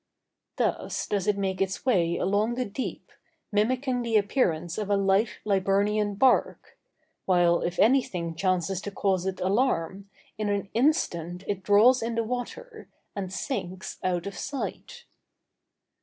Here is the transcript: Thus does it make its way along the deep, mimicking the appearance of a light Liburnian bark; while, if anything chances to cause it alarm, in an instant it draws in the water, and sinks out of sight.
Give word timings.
Thus 0.57 1.05
does 1.05 1.27
it 1.27 1.37
make 1.37 1.61
its 1.61 1.85
way 1.85 2.17
along 2.17 2.55
the 2.55 2.65
deep, 2.65 3.11
mimicking 3.51 4.01
the 4.01 4.17
appearance 4.17 4.79
of 4.79 4.89
a 4.89 4.97
light 4.97 5.37
Liburnian 5.45 6.15
bark; 6.17 6.75
while, 7.27 7.61
if 7.61 7.77
anything 7.77 8.33
chances 8.33 8.81
to 8.81 8.89
cause 8.89 9.27
it 9.27 9.39
alarm, 9.39 10.09
in 10.39 10.49
an 10.49 10.69
instant 10.73 11.43
it 11.47 11.61
draws 11.61 12.01
in 12.01 12.15
the 12.15 12.23
water, 12.23 12.89
and 13.15 13.31
sinks 13.31 13.99
out 14.03 14.25
of 14.25 14.35
sight. 14.35 15.05